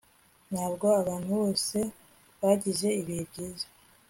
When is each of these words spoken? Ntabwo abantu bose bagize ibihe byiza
Ntabwo 0.51 0.85
abantu 1.01 1.29
bose 1.39 1.77
bagize 2.41 2.87
ibihe 3.01 3.23
byiza 3.31 3.67